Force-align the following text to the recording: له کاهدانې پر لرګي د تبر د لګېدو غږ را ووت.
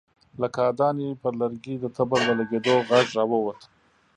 له 0.41 0.47
کاهدانې 0.55 1.09
پر 1.21 1.33
لرګي 1.41 1.75
د 1.79 1.85
تبر 1.95 2.19
د 2.27 2.29
لګېدو 2.39 2.75
غږ 2.89 3.07
را 3.17 3.23
ووت. 3.31 3.59